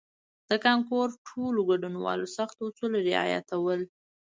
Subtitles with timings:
[0.49, 3.79] د کانکور ټولو ګډونوالو سخت اصول رعایتول.